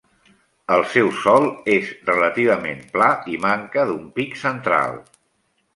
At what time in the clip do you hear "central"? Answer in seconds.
4.47-5.01